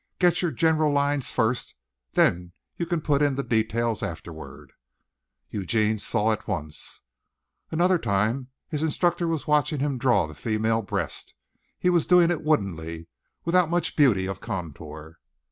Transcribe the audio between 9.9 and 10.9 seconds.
draw the female